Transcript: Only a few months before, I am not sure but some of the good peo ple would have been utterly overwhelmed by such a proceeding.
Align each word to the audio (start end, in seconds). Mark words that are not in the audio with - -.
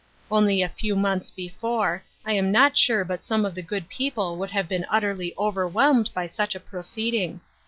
Only 0.31 0.63
a 0.63 0.67
few 0.67 0.95
months 0.95 1.29
before, 1.29 2.03
I 2.25 2.33
am 2.33 2.51
not 2.51 2.75
sure 2.75 3.05
but 3.05 3.23
some 3.23 3.45
of 3.45 3.53
the 3.53 3.61
good 3.61 3.87
peo 3.87 4.09
ple 4.09 4.37
would 4.37 4.49
have 4.49 4.67
been 4.67 4.87
utterly 4.89 5.35
overwhelmed 5.37 6.09
by 6.15 6.25
such 6.25 6.55
a 6.55 6.59
proceeding. 6.59 7.39